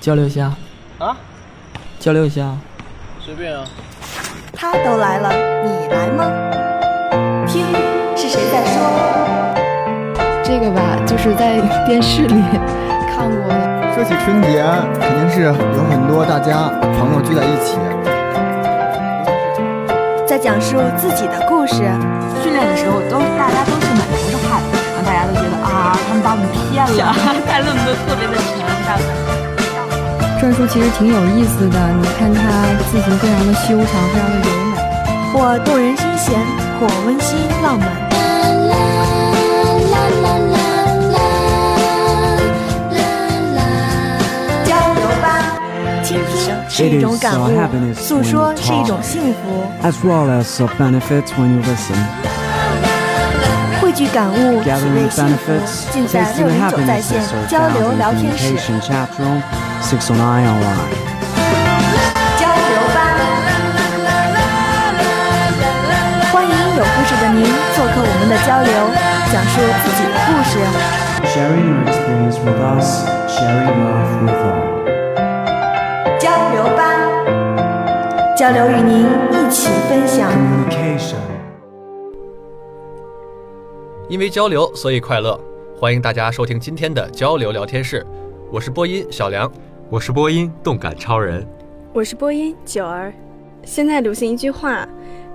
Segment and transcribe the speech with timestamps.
[0.00, 0.52] 交流一下
[0.98, 1.16] 啊，
[1.98, 2.56] 交流一下，
[3.18, 3.64] 随便啊。
[4.52, 5.32] 他都来了，
[5.64, 6.30] 你来吗？
[7.44, 7.66] 听，
[8.16, 8.80] 是谁在说？
[10.44, 12.40] 这个吧，就是在电视里
[13.12, 13.94] 看过的。
[13.94, 14.64] 说起春节，
[15.00, 17.76] 肯定是有很多大家朋友聚在一起，
[20.24, 21.82] 在讲述自己的故事。
[22.44, 24.06] 训练的时候，都大家都是满
[25.26, 27.14] 然后大家都觉得啊，他们把我们骗了，
[27.46, 29.02] 带论都特别的沉，大本。
[30.38, 32.40] 篆书其实挺有意思的，你看它
[32.90, 34.74] 字形非常的修长，非常的柔美，
[35.32, 36.38] 或动人心弦，
[36.78, 37.86] 或温馨浪漫。
[44.64, 45.26] 交流吧，
[46.02, 47.42] 倾听是一种感悟，
[47.94, 49.66] 诉说是一种幸福。
[49.82, 51.96] as well as of benefits when you listen.
[53.96, 55.50] 汇聚感悟，体味幸福
[55.90, 57.18] 尽在六零九在线
[57.48, 58.52] 交流聊天室。
[58.52, 59.40] communication chat room,
[59.80, 60.92] 609 online.
[62.36, 62.98] 交流吧，
[66.30, 67.40] 欢迎有故事的您
[67.74, 68.70] 做客我们的交流，
[69.32, 70.60] 讲述自己的故事。
[71.32, 74.60] Sharing your experience with us, sharing love with all.
[76.20, 76.84] 交流吧，
[78.36, 80.28] 交流与您一起分享。
[84.08, 85.38] 因为交流，所以快乐。
[85.76, 88.06] 欢迎大家收听今天的交流聊天室，
[88.52, 89.50] 我是播音小梁。
[89.90, 91.44] 我是播音动感超人，
[91.92, 93.12] 我是播音九儿。
[93.64, 94.88] 现在流行一句话，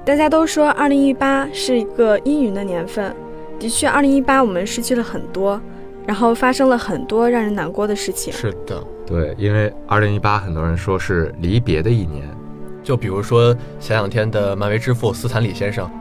[0.06, 3.14] 大家都说二零一八是一个阴云的年份。
[3.60, 5.60] 的确，二零一八我们失去了很多，
[6.08, 8.32] 然后发生了很多让人难过的事情。
[8.32, 12.26] 是的，对，因为二零一八很多人说是离别的一年，
[12.82, 15.92] 就比如说前两天的漫威之父斯坦李先生，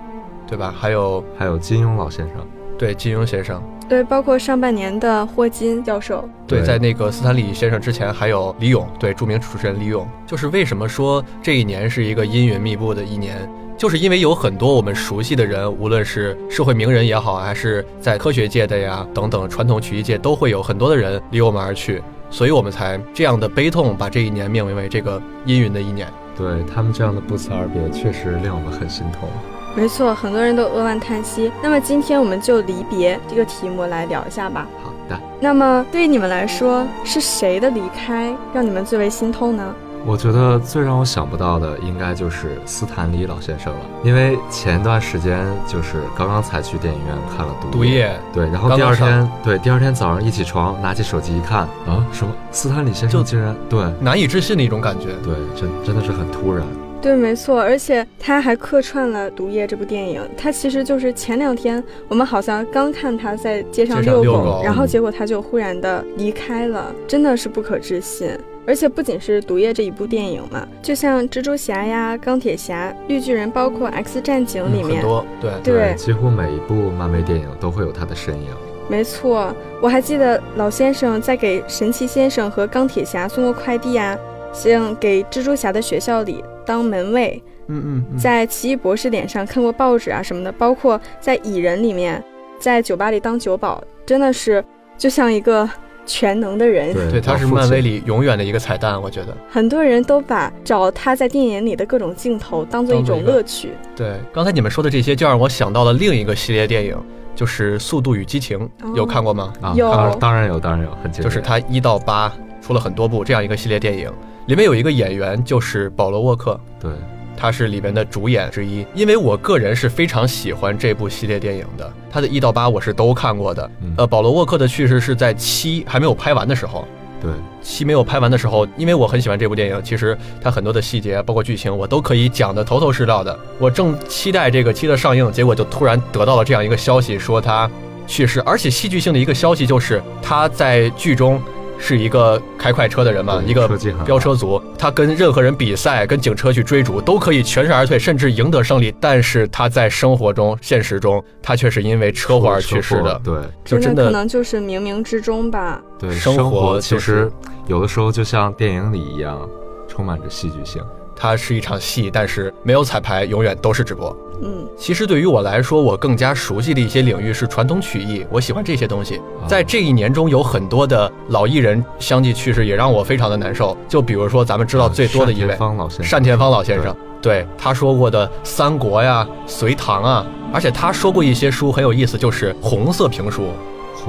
[0.47, 0.73] 对吧？
[0.77, 2.37] 还有还有金庸老先生，
[2.81, 6.27] 对金庸先生，对，包括上半年的霍金教授。
[6.47, 10.09] 对，对在那个斯坦李先生之前还有李咏，对，著名主持人李咏。
[10.27, 13.37] 就是为什么说这一年是一个阴云密布的一年，
[13.77, 26.09] 就是因为有很多我们熟悉的人，无论是社会名人也好，还是在科学界的呀等等传统曲艺界，都会有很多的人离我们而去，所以我们才这样的悲痛，把这一年命名为这个阴云的一年。
[26.35, 29.29] 对他们这样的不辞而别，确实令我们很心痛。
[29.77, 31.51] 没错，很多人都扼腕叹息。
[31.63, 34.67] 那么今天我们就离别这个题目来聊一下吧。
[34.83, 39.75] 好的，那么对于你们来说，是谁的离开让你们最为心痛呢？
[40.07, 55.09] 我觉得最让我想不到的应该就是斯坦李老先生了，因为前一段时间就是刚刚才去电影院看了《毒毒液，对，然后第二天，对，第二天早上一起床，拿起手机一看，啊，什么斯坦李先生就竟然对难以置信的一种感觉。
[55.23, 56.67] 对，真真的是很突然。
[57.03, 60.21] 对，没错，而且他还客串了《毒液》这部电影。
[60.37, 68.31] 他其实就是前两天我们好像刚看他在街上遛狗，然后结果他就忽然的离开了，真的是不可置信。
[68.67, 78.51] 而且不仅是《毒液》这一部电影嘛，就像蜘蛛侠呀、钢铁侠、绿巨人，包括《X 战警》里面，很多对对几乎每一部漫威电影都会有他的身影。
[78.89, 84.17] 没错，我还记得老先生在给神奇先生和钢铁侠送过快递啊，
[84.53, 92.23] 像给蜘蛛侠的学校里当门卫，嗯嗯嗯，在奇异博士脸上看过报纸啊什么的，包括在蚁人里面，
[92.59, 94.65] 在酒吧里当酒保，真的是
[94.99, 95.69] 就像一个
[96.07, 96.93] 全能的人。
[96.93, 99.37] 对对，他是漫威里永远的一个彩蛋，我觉得。
[99.49, 103.71] 很多人都把找他在电影里的各种镜头当做一种乐趣。
[103.95, 106.97] 对，刚才你们说的这些，就让我想到了另一个系列电影，
[107.37, 109.53] 就是《速度与激情》，哦有看过吗？
[109.61, 111.25] 啊，有当然当然有，当然有，很经典。
[111.25, 114.11] 就是他一到八出了很多部这样一个系列电影，
[114.51, 116.91] 里面有一个演员就是保罗沃克，对，
[117.37, 118.85] 他是里面的主演之一。
[118.97, 123.71] 因为我个人是非常喜欢这部系列电影的，他的一到八我是都看过的。
[123.81, 126.85] 嗯呃，保罗沃克的去世是在七还没有拍完的时候。
[127.23, 127.31] 对，
[127.63, 133.39] 七没有拍完的时候，因为我很喜欢这部电影，其实它很多的细节，包括剧情，我都可以讲得头头是道的。
[133.57, 137.71] 我正期待这个七的上映，结果就突然得到了这样一个消息，说他
[138.09, 141.41] 去世，而且戏剧性的一个消息就是他在剧中
[141.81, 143.67] 是一个开快车的人嘛，一个
[144.05, 148.95] 飙车族，他跟任何人比赛，跟警车去追逐，都可以全身而退，甚至赢得胜利。
[149.01, 153.21] 但是他在生活中、现实中，他却是因为车祸而去世的。
[153.25, 155.81] 对就真的可能就是冥冥之中吧。
[155.99, 157.31] 对，生生活其实
[157.67, 159.49] 有的时候就像电影里一样，
[159.89, 160.83] 充满着戏剧性。
[161.21, 164.17] 它是一场戏，但是没有彩排，永远都是直播。
[164.43, 169.17] 嗯，其实对于我来说，我更加熟悉的一些领域是传统曲艺，我喜欢这些东西。
[169.17, 173.77] 啊在这一年中，有很多的老艺人相继去世，也让我非常的难受。
[173.87, 183.51] 就比如说咱们知道最多的一位单田芳老先生，单田芳老先生，对他说过的三国呀、隋唐啊，而且他说过一些书很有意思，就是红色评书。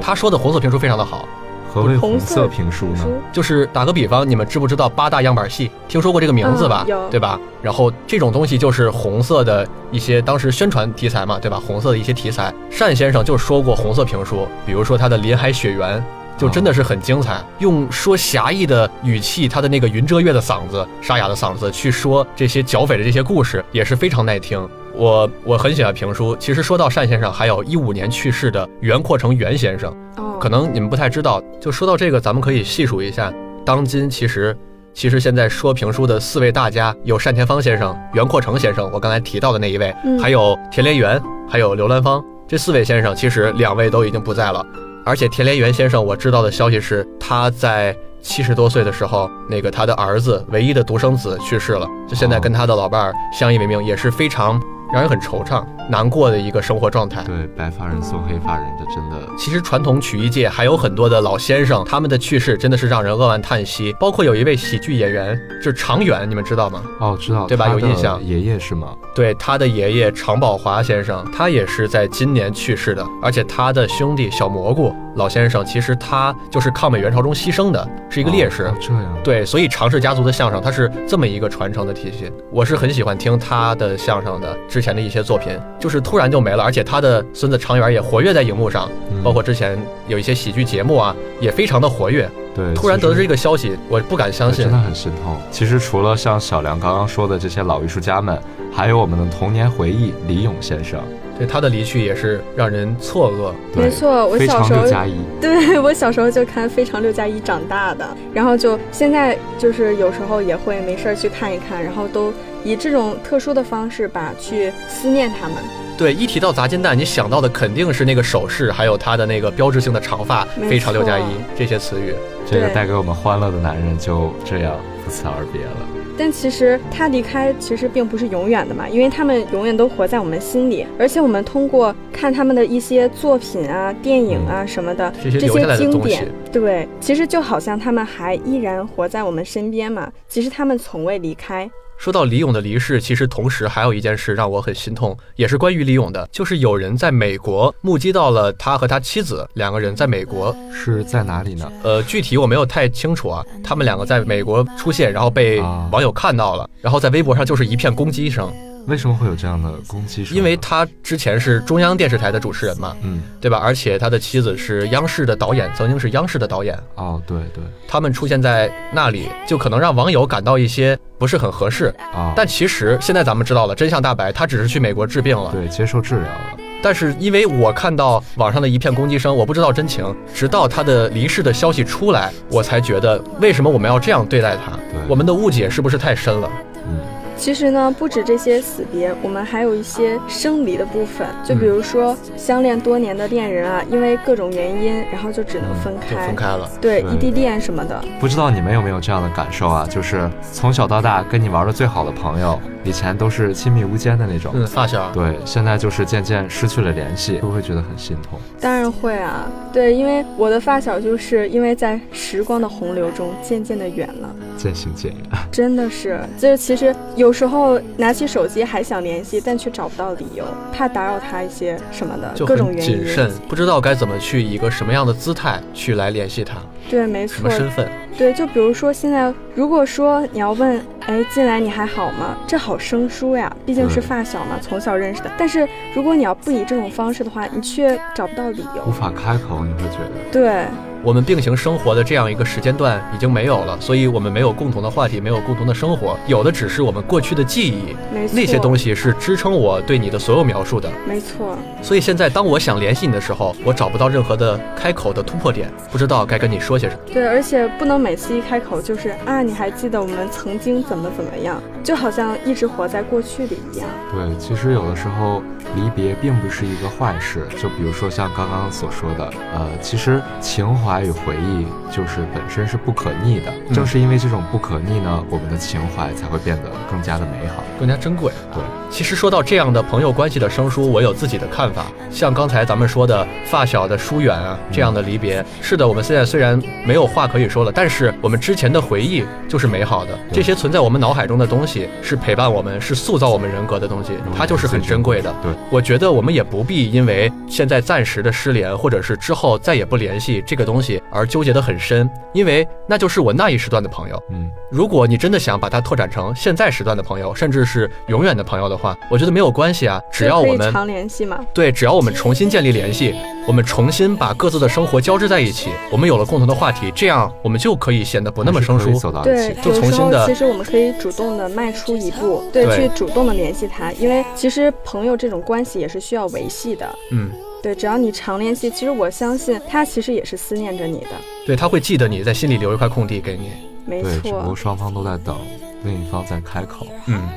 [0.01, 1.27] 他说的红色评书非常的好。
[1.73, 3.07] 何为红色评书呢？
[3.31, 5.71] 就是打个比方，你们知不知道八大样板戏？
[5.88, 6.83] 听说过这个名字吧？
[6.88, 7.39] 有，对吧？
[7.62, 11.62] 然后这种东西就是红色的一些当时宣传题材嘛，对吧？
[11.65, 15.97] 红色的一些题材，单先生就说过红色评书，比如说他的《林海雪原》，
[16.38, 24.68] 就真的是很精彩，用说侠义的语气，他的那个云遮月的嗓子，沙哑的嗓子去说这些剿匪的这些故事，也是非常耐听。
[24.95, 26.35] 我我很喜欢评书。
[26.38, 29.95] 其实说到单先生，还有一五年去世的袁阔成袁先生，
[30.39, 31.41] 可能你们不太知道。
[31.59, 33.33] 就说到这个，咱们可以细数一下，
[33.65, 34.55] 当今其实
[34.93, 42.23] 其实现在说评书的四位大家，有单田芳先生、袁阔成先生，我刚才提到的那一位，还有田连元，还有刘兰芳。
[42.47, 44.65] 这四位先生，其实两位都已经不在了。
[45.05, 54.61] 而且田连元先生，我知道的消息是他在七十多岁的时候，那个他的儿子唯一的独生子去世了，就现在跟他的老伴儿相依为命，也是非常。
[54.91, 57.23] 让人很惆怅、难过的一个生活状态。
[57.23, 59.27] 对，白发人送黑发人，这真的。
[59.38, 63.95] 其实传统曲艺界还有很多的老先生，他们的去世真的是让人扼腕叹息。
[63.99, 66.83] 包括有一位喜剧演员，就是常远，你们知道吗？
[66.99, 67.69] 哦，知道，对吧？
[67.69, 68.21] 有印象。
[68.23, 68.89] 爷爷是吗？
[69.15, 73.05] 对，他的爷爷常宝华先生，他也是在今年去世的。
[73.21, 78.71] 而且他的兄弟小蘑菇老先生，其实他就是抗美援朝中牺牲的，是一个烈士。
[78.79, 79.17] 这样。
[79.23, 82.31] 对，所以常氏家族的相声，它是这么一个传承的体系。
[82.49, 84.57] 我是很喜欢听他的相声的。
[84.69, 88.89] 之前的一些作品就是突然就没了，而且他的孙子常远也活跃在荧幕上，
[89.23, 89.77] 包括之前
[90.07, 92.29] 有一些喜剧节目啊，也非常的活跃。
[92.53, 95.37] 对，突然得知这个消息，我不敢相信，真的很心痛。
[95.51, 98.37] 其实除了像小梁刚刚说的这些老艺术家们，
[98.73, 101.01] 还有我们的童年回忆李咏先生。
[101.41, 103.51] 对他的离去也是让人错愕。
[103.75, 112.31] 没错，我小时候加一，对 我小时候就看《非常六加一》长大的，然后就现在就是有时候也会没事儿去看一看，然后都
[112.63, 115.57] 以这种特殊的方式吧去思念他们。
[115.97, 121.23] 对，一提到砸金蛋，你想到的肯定是那个手势，还有他的那个标志性的长发，非常六加一
[121.57, 122.13] 这些词语。
[122.45, 126.00] 这个带给我们欢乐的男人就这样不辞而别了。
[126.21, 135.39] 但其实他离开其实并不是永远的嘛，因为他们永远都活在我们心里，而且我们通过看他们的一些作品啊、电影啊什么的这些
[135.75, 141.68] 经典，对，其实就好像他们还依然活在我们身边嘛，其实他们从未离开。
[142.01, 151.71] 说到李咏的离世，其实同时还有一件事让我很心痛，也是关于李咏的，就是有人在美国目击到了他和他妻子两个人在美国是在哪里呢？
[151.83, 153.45] 呃，具体我没有太清楚啊。
[153.63, 155.62] 他们两个在美国出现，然后被
[155.92, 158.51] 网友看到了，然后在微博上就是一片攻击声。
[158.88, 160.24] 为什么会有这样的攻击？
[160.31, 163.60] 因为他之前是中央电视台的主持人嘛，嗯，对吧？
[163.63, 166.78] 而且他的妻子是央视的导演，曾经是央视的导演。
[166.95, 172.33] 哦，对对，他们出现在那里，就可能让网友感到一些不是很合适啊。
[172.36, 176.57] 但其实现在咱们知道了真相大白，他只是去美国治病了，对，接受治疗了。
[176.83, 184.78] 但是因为我看到网上的一片攻击声，我不知道真情，直到他的离世的消息出来，我才觉得为什么我们要这样对待他？
[185.07, 186.50] 我们的误解是不是太深了？
[186.88, 187.00] 嗯。
[187.41, 191.27] 其实呢，不止这些死别，我们还有一些生离的部分。
[191.43, 196.69] 就比如说，相恋多年的恋人啊，因为各种原因，然后就只能分开，分开了。
[196.79, 197.99] 对，异地恋什么的。
[198.19, 199.88] 不知道你们有没有这样的感受啊？
[199.89, 205.09] 就是从小到大跟你玩的最好的朋友，以前都是亲密无间的那种，嗯，发小。
[205.11, 208.37] 对，现在就是渐渐失去了联系，会不会觉得很心痛？
[208.59, 209.49] 当然会啊。
[209.73, 215.21] 对，因为我的发小就是因为在时光的洪流中渐渐的远了，渐行渐远。
[215.51, 217.31] 真的是，就是其实有。
[217.31, 223.06] 有时候拿起手机还想联系，但却找不到理由，怕打扰他一些什么的，各种原因。
[223.06, 226.57] 谨慎，不知道该怎么去以一个什么样的姿态去来联系他。
[226.90, 227.38] 对，没错。
[227.38, 227.88] 什么身份？
[228.18, 232.35] 对，就比如说现在，如果说你要问，哎，进来你还好吗？
[232.45, 235.31] 这好生疏呀，毕竟是发小嘛，从小认识的。
[235.38, 240.30] 但是如果你要不以这种方式的话，你却找不到理由，无法开口，你会觉得。
[240.33, 240.66] 对。
[241.03, 247.95] 我们并行生活的这样一个时间段已经没有了，所以我们没有共同的话题，没有共同的生活，有的只是我们过去的记忆。
[248.13, 250.87] 没错，那些东西是支撑我对你的所有描述的。
[251.07, 251.57] 没错。
[251.81, 257.01] 所以现在当我想联系你的时候，我找不到任何的开口的突破点，不知道该跟你说些什么。
[257.11, 263.89] 对，而且不能每次一开口就是啊，你还记得我们曾经怎么怎么样，就好像一直活在过去里一样。
[264.11, 265.41] 对，其实有的时候
[265.75, 270.91] 离别并不是一个坏事，就比如说像刚刚所说的，呃，其实情怀。
[270.92, 273.52] 怀与回忆就是本身是不可逆的。
[273.68, 277.64] 嗯正是因为这种不可逆呢，我们的情怀才会变得更加的美好。
[277.80, 278.31] 更加珍贵。
[278.54, 281.86] 对，其实说到这样的朋友关系的生疏，我有自己的看法。
[282.10, 290.12] 像刚才咱们说的发小的疏远啊，这样的离别，是的，我们现在虽然没有话可以说了，但是我们之前的回忆就是美好的。
[290.31, 295.33] 这些存在我们脑海中的东西，是陪伴我们，是塑造我们人格的东西，它就是很珍贵的。
[295.42, 304.23] 对，我觉得我们也不必因为现在暂时的失联，或者是之后再也不联系这个东西而纠结的很深，因为那就是我那一时段的朋友。
[304.30, 311.44] 嗯，如果你真的想把它拓展成现在时段的朋友，甚至是永远的朋友的话，我觉得没有关系啊，只要我们常联系嘛。
[311.54, 313.16] 对，只要我们重新建立联系，
[313.47, 318.94] 我们重新把各自的生活交织在一起，我们有了共同的话题，这样我们就可以显得不那么生疏。
[319.00, 319.61] 走到一对起，的。
[319.64, 326.88] 就有时候重新的其实我们可以主动的迈出一步，对，对去主动的联系他，因为其实朋友这种关系也是需要维系的。
[327.11, 331.09] 嗯，对，只要你常联系，其实我相信他其实也是思念着你的，
[331.45, 333.51] 对，他会记得你在心里留一块空地给你。
[333.85, 334.56] 没错，只不过错。
[334.56, 335.35] 双方都在等
[335.83, 336.87] 另一方在开口。
[337.07, 337.30] 嗯，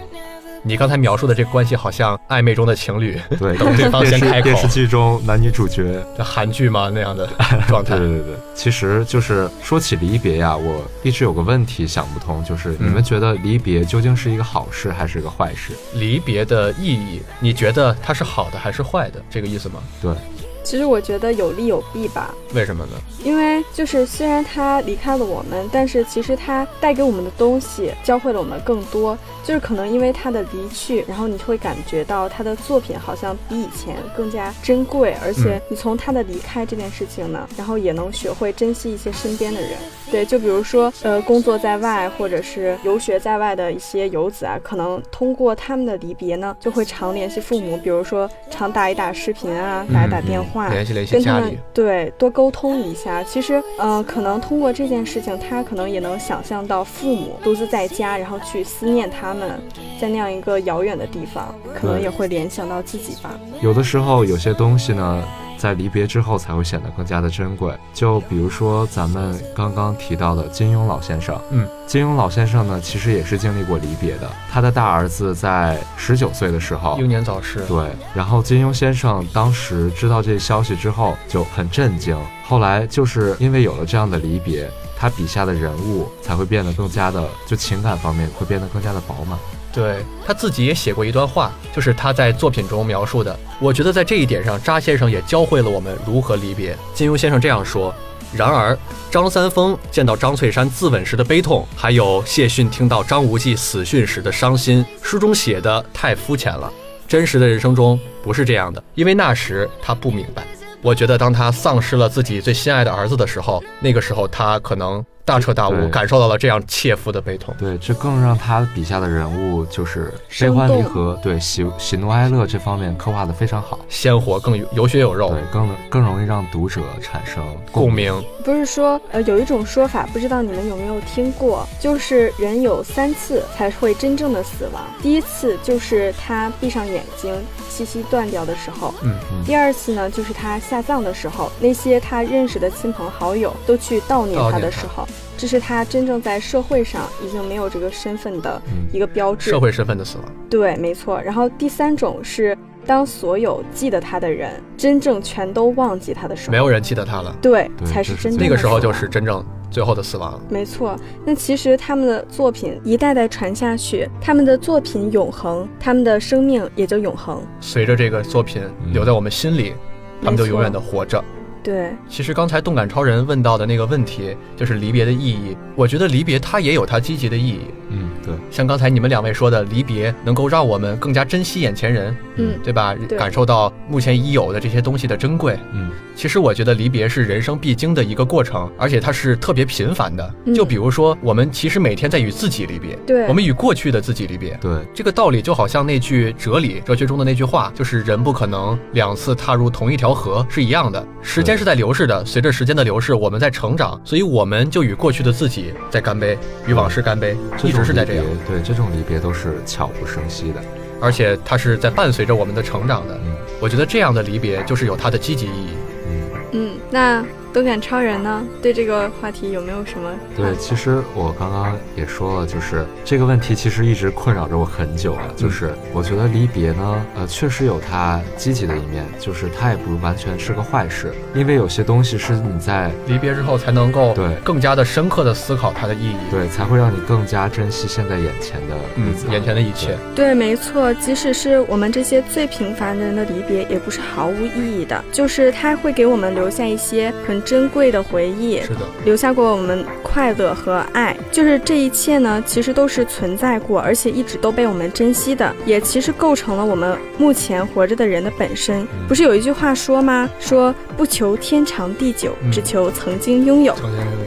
[0.67, 7.29] 你刚才描述的这个关系好像暧昧中的情侣，对， 等对方先开口电视剧中男女主角这韩剧吗那样的
[7.69, 8.09] 状态 对。
[8.09, 15.73] 对对对，其实就是说起离别呀，我一直有个问题想不通，就是你们嗯觉得离别究竟是一个好事还是一个坏事？
[15.93, 19.23] 离别的意义，你觉得它是好的还是坏的？
[19.29, 19.83] 这个意思吗？
[20.01, 20.15] 对，
[20.63, 22.93] 其实我觉得有利有弊吧，为什么呢？
[23.23, 29.19] 因为就是虽然他离开了我们，但是其实他带给我们的东西教会了我们更多。
[29.45, 39.73] 就是可能因为他的离去，然后你会感觉到他的作品好像比以前更加珍贵，而且你从他的离开这件事情呢，然后也能学会珍惜一些身边的人。
[40.11, 51.59] 对，就比如说呃，工作在外或者是游学在外的一些游子啊，可能通过他们的离别呢，就会常联系父母，比如说常打一打视频啊，打一打电话，联系联系跟他们家里。
[51.73, 53.23] 对多沟通一下。
[53.25, 59.61] 其实，呃，可能通过这件事情，他可能也能想象到父母独自在家，然后去思念他们，
[60.01, 63.39] 在那样一个遥远的地方，可能也会联想到自己吧。
[63.61, 65.23] 有的时候有些东西呢，
[65.57, 67.73] 在离别之后才会显得更加的珍贵。
[67.93, 74.31] 就比如说咱们刚刚提到的金庸老先生，嗯，金庸老先生呢，其实也是经历过离别的。
[74.51, 77.65] 他的大儿子在十九岁的时候英年早逝。
[77.67, 89.39] 对，然后金庸先生当时知道这消息之后就很震惊，后来就是因为有了这样的离别，他笔下的人物才会变得更加的，就情感方面会变得更加的饱满。
[89.75, 93.37] 对他自己也写过一段话，就是他在作品中描述的。
[93.59, 96.77] 我觉得在这一点上，扎先生也教会了我们如何离别。
[96.95, 97.93] 金庸先生这样说。
[98.33, 98.77] 然而，
[99.13, 106.73] 张三丰见到张翠山自刎时的悲痛，还有谢逊听到张无忌死讯时的伤心，书中写的太肤浅了。
[107.07, 110.43] 真实的人生中不是这样的，因为那时他不明白。
[110.83, 117.55] 我觉得当他丧失了自己最心爱的儿子的时候，那个时候他可能大彻大悟，感受到了这样切肤的悲痛。
[117.59, 125.31] 对，这更让他笔下的人物就是悲欢离合，对喜喜怒哀乐这方面刻画的非常好，鲜活，更有有血有肉。
[125.31, 128.13] 对，，更能更容易让读者产生共鸣。
[128.13, 128.25] 鸣。
[128.45, 134.83] 不是说，呃，有一种说法，不知道你们有没有听过，就是人有三次才会真正的死亡。
[135.03, 137.35] 第一次就是他闭上眼睛，
[137.71, 139.15] 气息断掉的时候；嗯。
[139.33, 139.43] 嗯。
[139.47, 145.09] 第二次呢，就是他下葬的时候，那些他认识的亲朋好友都去悼念他的时候，
[145.45, 149.51] 这是他真正在社会上已经没有这个身份的嗯一个标志。
[149.51, 150.25] 社会身份的死亡。
[150.49, 151.21] 对，没错。
[151.21, 160.41] 然后第三种是，当所有记得他的人真正全都忘记他的时候，没有人记得他了，对，对才是真正的那个时候就是真正最后的死亡。
[160.49, 167.43] 没错，那其实他们的作品一代代传下去，他们的作品永恒，他们的生命也就永恒。
[167.61, 169.75] 随着这个作品嗯留在我们心里，
[170.23, 171.23] 他们就永远的活着。
[171.65, 175.57] 对，其实刚才动感超人问到的那个问题，就是离别的意义。
[175.75, 177.61] 我觉得离别它也有它积极的意义。
[177.95, 182.95] 嗯，对，像刚才你们两位说的，离别能够让我们更加珍惜眼前人，嗯，对吧？
[183.09, 185.59] 对感受到目前已有的这些东西的珍贵。
[185.73, 190.35] 嗯，其实我觉得离别是人生必经的一个过程，而且它是特别频繁的。
[190.47, 194.57] 嗯就比如说，我们其实每天在与自己离别，对，我们与过去的自己离别。
[194.61, 201.05] 对，这个道理就好像那句哲理，哲学中的那句话，就是人不可能两次踏入同一条河是一样的。
[201.23, 210.61] 时间是在流逝的，随着时间的流逝，我们在成长，所以我们就与过去的自己在干杯，与往事干杯，一这是在这样。，对，这种离别都是悄无声息的。
[211.01, 213.15] 而且它是在伴随着我们的成长的。
[213.25, 215.69] 嗯我觉得这样的离别就是有它的积极意义。
[216.09, 216.21] 嗯，
[216.53, 217.25] 嗯，那
[217.55, 218.43] 动感超人呢？
[218.61, 220.11] 对这个话题有没有什么？
[220.37, 225.33] 对，其实我刚刚也说了，就是这个问题其实一直困扰着我很久了。
[225.37, 239.97] 就是我觉得离别呢，呃，确实有它积极的一面，就是它也不完全是个坏事，因为有些东西是你在离别之后才能够对更加的深刻的思考它的意义，对，才会让你更加珍惜现在眼前的嗯日子，眼前的一切。
[240.13, 251.17] 对，没错，即使是我们这些最平凡的人的离别，也不是毫无意义的，就是它会给我们留下一些很珍贵的回忆，是的，留下过我们快乐和爱。
[251.31, 258.87] 就是这一切呢，其实都是存在过，而且一直都被我们珍惜的，也其实构成了我们目前活着的人的本身。
[259.07, 260.29] 不是有一句话说吗？
[260.41, 262.91] 说不求天长地久，嗯只求。
[262.95, 263.75] 曾经拥有。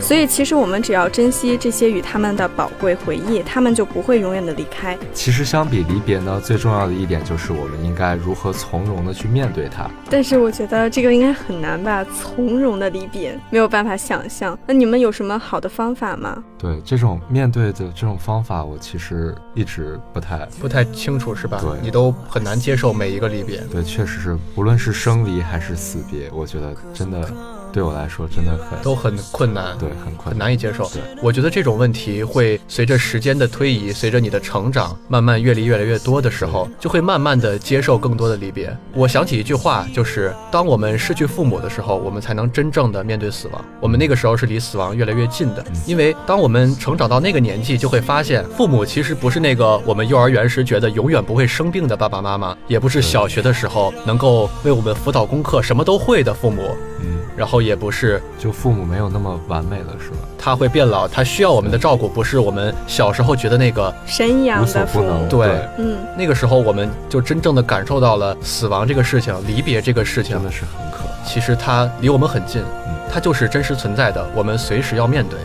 [0.01, 4.97] 所以，其实我们只要珍惜这些与他们的宝贵回忆，他们就不会永远的离开。
[5.13, 9.89] 其实相比离别呢，最重要的一点就是我们应该如何从容的去面对它。
[10.09, 14.57] 但是我觉得这个应该很难吧，从容的离别，没有办法想象。
[14.65, 16.43] 那你们有什么好的方法吗？
[16.57, 21.59] 对这种面对的这种方法，我其实一直不太不太清楚是吧？
[21.61, 23.61] 对你都很难接受每一个离别。
[23.71, 27.29] 对，确实是，无论是生离还是死别，我觉得真的
[27.77, 30.99] 对我来说真的很都很困难，对很困很难以接受对。
[31.21, 38.75] 我觉得这种问题会随着时间的推移，随着你的成长，慢慢阅历越来越多的时候，就会慢慢的接受更多的离别。
[38.95, 43.63] 我想起一句话，就是当我们失去父母的时候，我们才能真正的面对死亡。
[43.79, 56.75] 我们那个时候是离死亡越来越近的，因为当我们成长到那个年纪，就会发现父母其实不是那个我们幼儿园时觉得永远不会生病的爸爸妈妈，也不是小学的时候能够为我们辅导功课、什么都会的父母。
[56.99, 60.17] 嗯，然后也不是就父母没有那么完美了，是吧？
[60.39, 70.99] 他会变老，他需要我们的照顾，不是我们小时候觉得那个神一样无所的父母不能，，对嗯，那个时候我们就真正的感受到了死亡这个事情，离别这个事情真，的是很可。
[71.25, 75.37] 其实它离我们很近嗯，它就是真实存在的，我们随时要面对。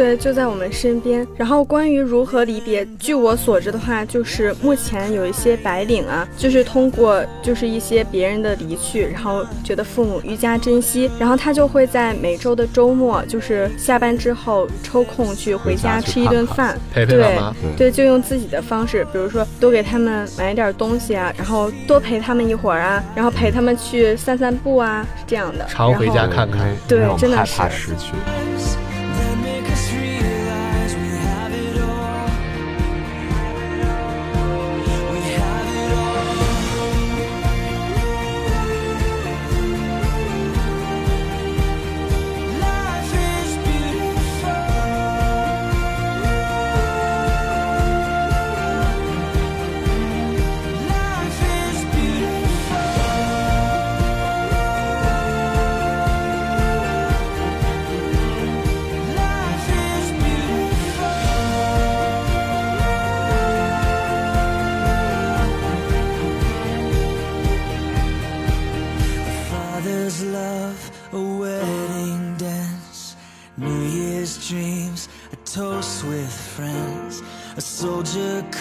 [0.00, 1.26] 对，就在我们身边。
[1.36, 25.66] 然后关于如何离别，据我所知的话，就是目前有一些白领啊，就是通过就是一些别人的离去，然后觉得父母愈加珍惜，然后他就会在每周的周末，就是下班之后抽空去回家吃一顿看看饭，陪陪对爸妈，对对，就用自己的方式，比如说多给他们买点东西啊，然后多陪他们一会儿啊，然后陪他们去散散步啊，是这样的。
[25.68, 28.14] 常回家看看对真的是怕失去。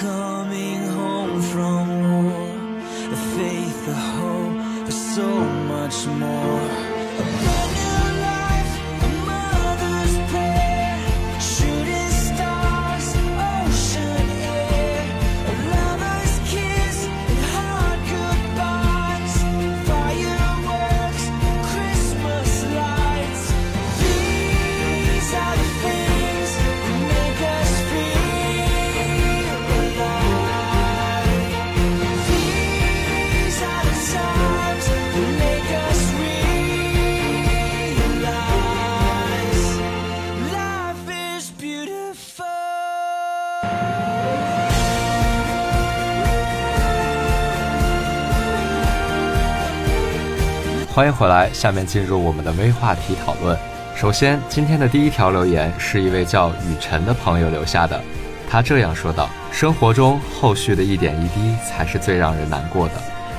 [0.09, 2.49] Coming home from war,
[3.15, 5.29] a faith, a hope, for so
[5.73, 6.88] much more.
[50.99, 53.57] 欢迎回来，下面进入我们的微话题讨论。
[53.95, 57.97] 首先，今天的第一条留言是一位叫雨辰的朋友留下的，
[58.49, 62.95] 他这样说道：“生活中后续的一点一滴才是最让人难过的，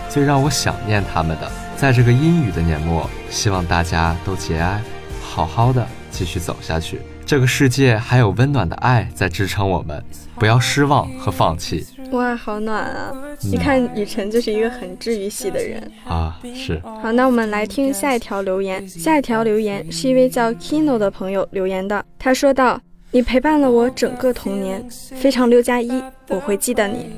[0.08, 1.50] 最让我想念他们的。
[1.76, 4.80] 在这个阴雨的年末，希望大家都节哀，
[5.20, 7.02] 好好的继续走下去。
[7.30, 10.02] 这个世界还有温暖的爱在支撑我们，
[10.34, 13.14] 不要失望和放弃哇，好暖啊！
[13.42, 15.80] 一看雨辰就是一个很治愈系的人。
[16.04, 16.40] 啊！
[16.52, 18.84] 是，好，那我们来听下一条留言。
[18.88, 22.80] 下一条留言是一位叫 Kino 的朋友留言的，他说道
[23.12, 27.12] ：“你陪伴了我整个童年，非常六加一，我会记得你。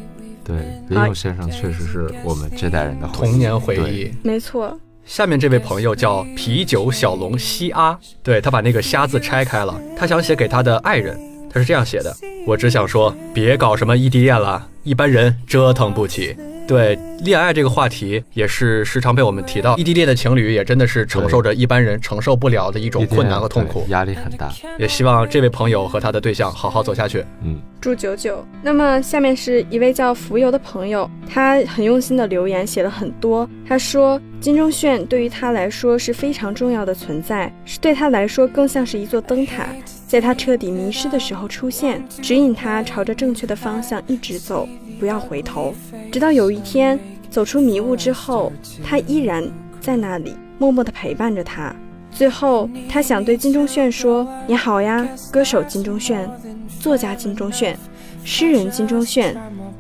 [0.45, 0.57] 对，
[0.91, 11.19] 林勇先生确实是我们这代人的童年回忆，没错，下面这位朋友叫啤酒小龙西阿，对他把那个“虾”字拆开了，他想写给他的爱人，
[11.53, 16.37] 他是这样写的：我只想说，别搞什么异地恋了，一般人折腾不起。
[16.67, 19.77] 对恋爱这个话题，也是时常被我们提到。
[19.77, 24.51] 异地恋的情侣也真的是承受着一般人承受不了的一种困难和痛苦，压力很大。
[24.79, 27.25] 也希望这位朋友和他的对象好好走下去。
[27.43, 28.45] 嗯，祝九九。
[28.63, 33.49] 那么下面是一位叫浮游的朋友，他很用心的留言写了很多。
[33.69, 39.67] 他说，金钟铉对于他来说是非常重要的存在，是对他来说更像是一座灯塔，
[40.07, 44.69] 在他彻底迷失的时候出现，指引他朝着正确的方向一直走。
[45.03, 45.75] 不要回头，
[46.13, 46.97] 直到有一天
[47.29, 48.53] 走出迷雾之后，
[48.85, 49.43] 他依然
[49.81, 51.75] 在那里默默地陪伴着他。
[52.13, 56.31] 最后，他想对金钟铉说：“你好呀，歌手金钟铉，
[56.79, 57.75] 作家金钟铉，
[58.23, 59.35] 诗人金钟铉，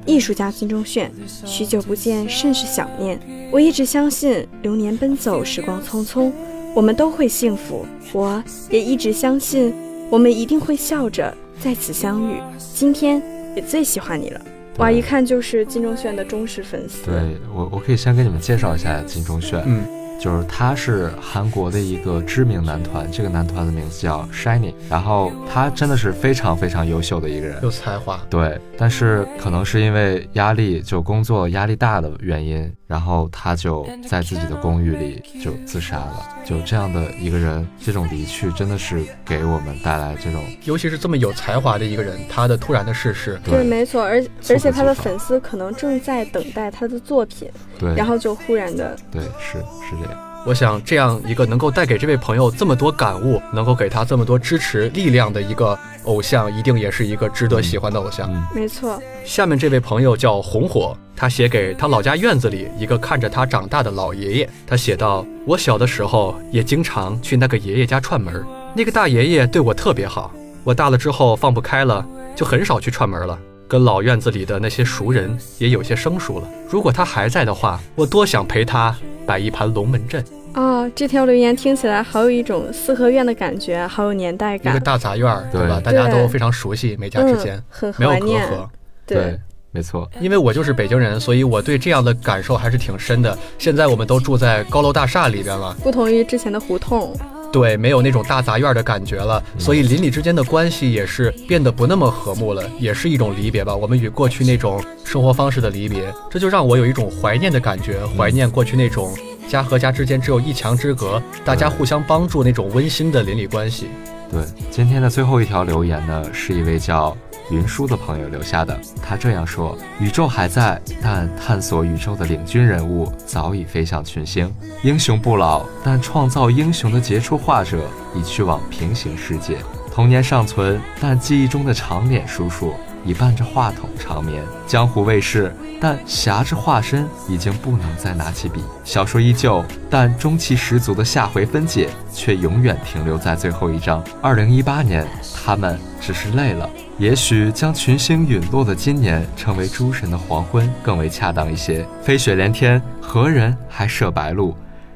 [0.06, 1.08] 艺术家金钟铉，
[1.44, 3.16] 许久不见，甚是想念。
[3.52, 6.32] 我一直相信流年奔走，时光匆匆，
[6.74, 7.86] 我们都会幸福。
[8.12, 9.72] 我也一直相信，
[10.10, 12.40] 我们一定会笑着再次相遇。
[12.74, 13.22] 今天
[13.54, 14.40] 也最喜欢你了。”
[14.78, 17.04] 哇，一看就是金钟铉的忠实粉丝。
[17.04, 19.62] 对我，我可以先给你们介绍一下金钟铉。
[19.66, 19.84] 嗯，
[20.18, 24.72] 就是他是韩国的一个知名男团，这个男团的名字叫 Shiny。
[24.88, 28.20] 然后他真的是非常非常优秀的一个人，有才华。
[28.30, 36.28] 对，但是可能是因为压力，就工作压力大的原因，然后他就在自己的公寓里就自杀了。
[36.44, 50.31] 就这样的一个人，这种离去真的是给我们带来这种，尤其是这么有才华的一个人，他的突然的逝世，对，没错，而而且他的粉丝可能正在等待他的作品，对，然后就忽然的，对，是是这样。
[50.44, 58.28] 我想这样一个能够带给这位朋友这么多感悟，能够给他这么多支持力量的一个偶像，一定也是一个值得喜欢的偶像。
[58.32, 59.00] 嗯，没错。
[59.24, 64.50] 下面这位朋友叫红火，他写给他老家院子里一个看着他长大的老爷爷。
[64.66, 70.32] 他写道：“我小的时候也经常去那个爷爷家串门，那个大爷爷对我特别好。
[70.64, 73.38] 我大了之后放不开了，就很少去串门了。
[73.72, 76.46] 跟老院子里的那些熟人也有些生疏了。
[76.68, 84.74] 如果他还在的话，我多想陪他摆一盘龙门阵。”哦，这条留言听起来好有一种四合院的感觉，好有年代感。
[84.74, 85.80] 一个大杂院，对吧？
[85.82, 88.46] 大家都非常熟悉，每家之间很没有隔念。
[88.46, 88.68] 阂。
[89.06, 90.06] 对，没错。
[90.20, 93.38] 因为我就是北京人，所以我对这样的感受还是挺深的。
[93.58, 97.16] 现在我们都住在高楼大厦里边了，不同于之前的胡同。
[97.52, 103.76] 对，没有那种大杂院的感觉了，所以邻里之间的关系也是变得不那么和睦了，也是一种离别吧。
[103.76, 109.14] 我们与过去那种生活方式的离别，这就让我有一种怀念的感觉，怀念过去那种。
[109.48, 113.88] 家和家之间只有一墙之隔，大家互相帮助那种温馨的邻里关系。
[114.32, 117.14] 对，今天的最后一条留言呢，是一位叫
[117.50, 118.80] 云舒的朋友留下的。
[119.02, 124.50] 他这样说：“宇宙还在，但探索宇宙的领军人物早已飞向群星。
[124.82, 129.58] 英雄不老，但创造英雄的杰出画者已去往平行世界。
[129.94, 132.72] 童年尚存，但记忆中的长脸叔叔。”
[133.04, 138.62] 已伴着话筒长眠，江湖未逝，但侠之化身已经不能再拿起笔。
[138.84, 144.02] 小说依旧，但中气十足的下回分解却永远停留在最后一章。
[144.20, 145.06] 二零一八年，
[145.44, 146.68] 他们只是累了。
[146.98, 151.84] 也许将群星陨落的今年称为诸神的黄昏更为恰当一些。
[152.02, 154.54] 飞雪连天，何人还涉白鹿？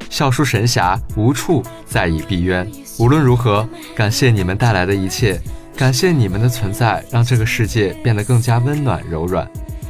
[0.09, 2.71] 笑书神侠无处再以闭渊。
[2.99, 5.41] 无论如何，感谢你们带来的一切。
[5.77, 9.47] 感谢你们的存在，让这个世界变得更加温暖柔软。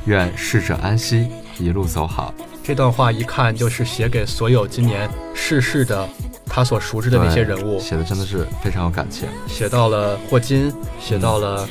[0.07, 1.29] 愿逝者安息，
[1.61, 2.35] 一路走好。
[2.65, 6.09] 这段话一看就是写给所有今年逝世的
[6.45, 9.29] 他所熟知的那些人物，写的真的是非常有感情。
[9.47, 11.69] 写到了霍金，写到了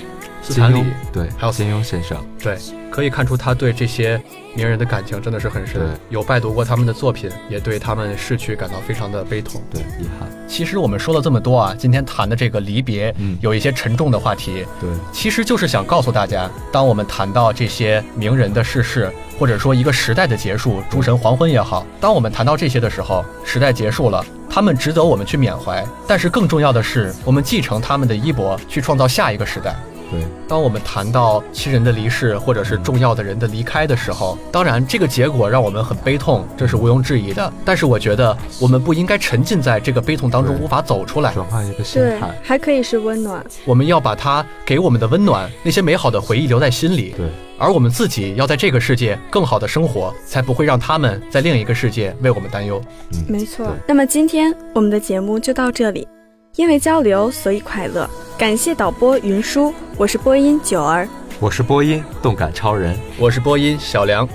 [0.47, 2.57] 斯坦李，对，还有金庸先生，对，
[2.91, 4.21] 可以看出他对这些。
[4.57, 10.29] 名人的感情真的是很深，有拜读过他们的作品，也对他们逝去感到非常的悲痛，对遗憾。
[10.47, 29.75] 其实我们说了这么多啊，今天谈的这个离别，嗯，有一些沉重的话题，对，其实就是想告诉大家，当我们谈到这些名人的逝世，或者说一个时代的结束，诸神黄昏也好，当我们谈到这些的时候，时代结束了，他们值得我们去缅怀，但是更重要的是，我们继承他们的衣钵，去创造下一个时代。
[30.11, 37.51] 对，当我们谈到亲人的离世或者是重要的人的离开的时候，当然这个结果让我们很悲痛，这是毋庸置疑的。
[37.63, 43.43] 但是我觉得我们不应该沉浸在这个悲痛当中无法走出来，转换一个心态，还可以是温暖。
[43.65, 47.13] 我们要把它给我们的温暖，那些美好的回忆留在心里。
[47.17, 47.25] 对，
[47.57, 52.81] 而我们自己要在这个世界更好的生活，才不会让他们在另一个世界为我们担忧。
[53.13, 53.67] 嗯，没错。
[53.87, 56.07] 那么今天我们的节目就到这里。
[56.55, 58.09] 因为交流，所以快乐。
[58.37, 61.07] 感谢导播云舒，我是播音九儿，
[61.39, 64.27] 我是播音动感超人，我是播音小梁。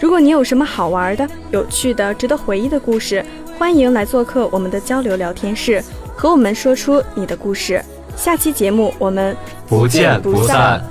[0.00, 3.24] 如果你有什么好玩的、有趣的、值得回忆的故事，
[3.56, 5.80] 欢迎来做客我们的交流聊天室，
[6.16, 7.80] 和我们说出你的故事。
[8.16, 9.36] 下期节目我们
[9.68, 10.82] 不见不散。